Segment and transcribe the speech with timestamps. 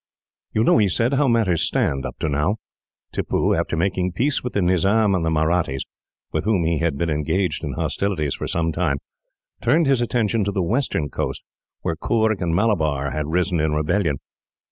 [0.51, 2.55] "You know," he said, "how matters stand, up to now.
[3.11, 5.81] Tippoo, after making peace with the Nizam and the Mahrattis,
[6.31, 8.97] with whom he had been engaged in hostilities for some time,
[9.61, 11.43] turned his attention to the western coast,
[11.81, 14.17] where Coorg and Malabar had risen in rebellion.